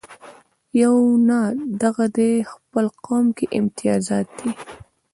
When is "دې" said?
2.17-2.31